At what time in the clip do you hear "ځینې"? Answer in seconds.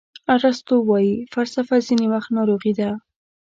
1.87-2.05